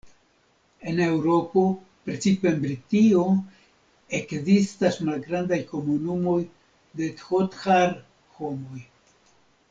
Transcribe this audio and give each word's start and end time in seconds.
En 0.91 0.99
Eŭropo, 1.07 1.63
precipe 2.05 2.47
en 2.53 2.57
Britio, 2.63 3.25
ekzistas 4.21 4.97
malgrandaj 5.09 5.59
komunumoj 5.73 6.37
de 7.01 7.11
Dhothar-homoj. 7.21 8.81